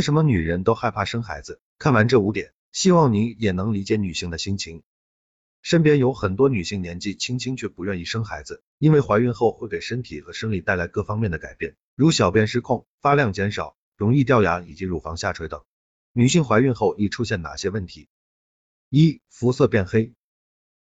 [0.00, 1.60] 为什么女人都害怕生孩子？
[1.78, 4.82] 看完这五点，希望你也能理解女性的心情。
[5.60, 15.62] 身边有很多女性年纪轻轻却不愿意生孩子，因为怀孕后会给身体和生理带来各方面的改变，如小便失控、发量减少、容易掉牙以及乳房下垂等。
[16.14, 18.08] 女性怀孕后易出现哪些问题？
[18.88, 20.14] 一、肤色变黑。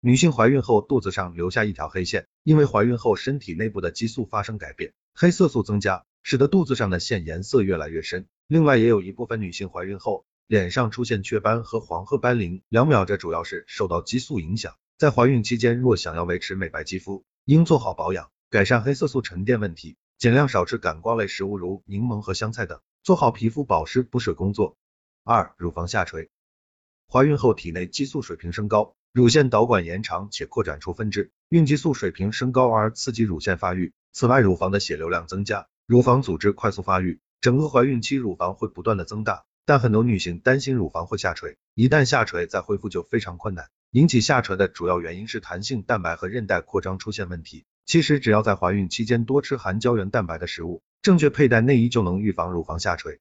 [0.01, 8.27] 女性怀孕后肚子上留下一条黑线，因为怀孕后身体内部的激素发生改变，黑色素增加，使得肚子上的线颜色越来越深。
[8.47, 14.75] 另外，也有一部分女性怀孕后脸上出现雀斑和黄褐斑鳞、两秒，这主要是受到激素影响。
[14.97, 24.77] 在怀孕期间，若想要维持美白肌肤，应做好保养，改善黑色素沉淀问题，尽量少吃感光类食物，如柠檬和香菜等，做好皮肤保湿补水工作。
[25.25, 26.31] 二、乳房下垂，
[27.09, 33.93] 怀孕后体内激素水平升高，乳腺导管延长且扩展出分支，孕激素水平升高而刺激乳腺发育。
[34.13, 37.19] 此外，乳房的血流量增加，乳房组织快速发育。
[37.41, 43.71] 整个怀孕期乳房会不断的增大，但很多女性担心乳房会下垂，一旦下垂再恢复就非常困难。
[43.93, 47.65] 引起下垂的主要原因是弹性蛋白和韧带扩张出现问题。
[47.87, 53.19] 其实只要在怀孕期间多吃含胶原蛋白的食物，正确佩戴内衣就能预防乳房下垂。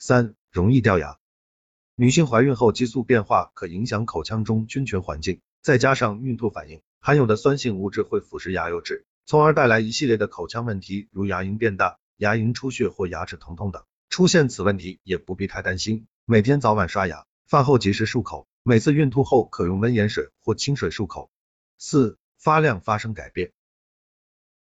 [0.00, 1.18] 三、容易掉牙。
[1.94, 11.96] 女性怀孕后激素变化可影响口腔中菌群环境，再加上孕吐反应，含有的酸性物质会腐蚀牙釉质，从而带来一系列的口腔问题，如牙龈变大。
[12.18, 16.08] 牙龈出血或牙齿疼痛等，出现此问题也不必太担心。
[16.24, 21.30] 每天早晚刷牙，饭后及时漱口，每次孕吐后可用温盐水或清水漱口。
[21.78, 23.52] 四、发量发生改变。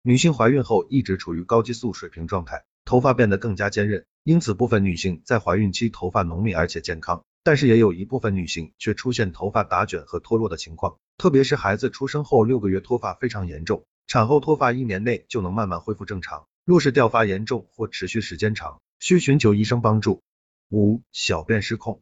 [0.01, 16.47] 女性怀孕后一直处于高激素水平状态，头发变得更加坚韧，因此部分女性在怀孕期头发浓密而且健康，但是也有一部分女性却出现头发打卷和脱落的情况，特别是孩子出生后六个月脱发非常严重，产后脱发一年内就能慢慢恢复正常。
[16.65, 20.23] 若是掉发严重或持续时间长，需寻求医生帮助。
[20.69, 22.01] 五、小便失控，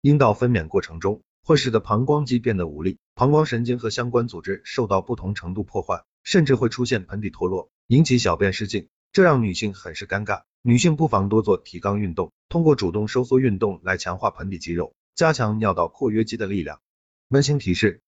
[0.00, 10.44] 阴道分娩过程中会使得膀胱肌变得无力，膀胱神经和相关组织受到不同程度破坏，甚至会出现盆底脱落，引起小便失禁，这让女性很是尴尬。
[10.62, 16.80] 女性不妨多做提肛运动，通过主动收缩运动来强化盆底肌肉，加强尿道括约肌的力量。
[17.28, 18.00] 温馨提示：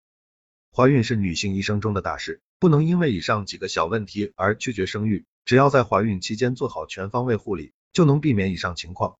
[0.73, 5.27] 怀孕是女性一生中的大事，不能因为以上几个小问题而拒绝生育。
[5.45, 9.13] 只要在怀孕期间做好全方位护理，就能避免以上情况。